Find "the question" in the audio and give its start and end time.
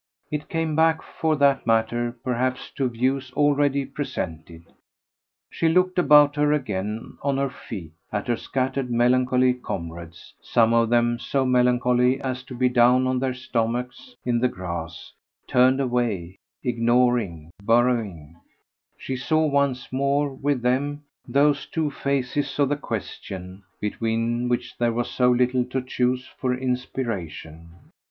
22.69-23.61